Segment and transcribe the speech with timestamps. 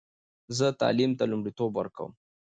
[0.57, 2.11] زه تعلیم ته لومړیتوب ورکوم.